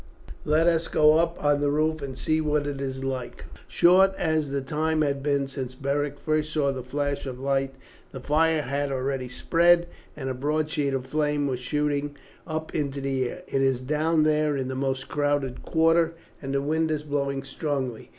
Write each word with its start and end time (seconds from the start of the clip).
"Let 0.45 0.65
us 0.65 0.87
go 0.87 1.19
up 1.19 1.37
on 1.43 1.61
the 1.61 1.69
roof 1.69 2.01
and 2.01 2.17
see 2.17 2.41
what 2.41 2.65
it 2.65 2.81
is 2.81 3.03
like." 3.03 3.45
Short 3.67 4.15
as 4.17 4.49
the 4.49 4.59
time 4.59 5.03
had 5.03 5.21
been 5.21 5.45
since 5.47 5.75
Beric 5.75 6.19
first 6.19 6.51
saw 6.53 6.71
the 6.71 6.81
flash 6.81 7.27
of 7.27 7.39
light 7.39 7.75
the 8.11 8.19
fire 8.19 8.63
had 8.63 8.91
already 8.91 9.29
spread, 9.29 9.85
and 10.17 10.27
a 10.27 10.33
broad 10.33 10.71
sheet 10.71 10.95
of 10.95 11.05
flame 11.05 11.45
was 11.45 11.59
shooting 11.59 12.17
up 12.47 12.73
into 12.73 12.99
the 12.99 13.29
air. 13.29 13.43
"It 13.47 13.61
is 13.61 13.79
down 13.81 14.23
there 14.23 14.57
in 14.57 14.69
the 14.69 14.75
most 14.75 15.07
crowded 15.07 15.61
quarter, 15.61 16.15
and 16.41 16.55
the 16.55 16.63
wind 16.63 16.89
is 16.89 17.03
blowing 17.03 17.43
strongly. 17.43 18.09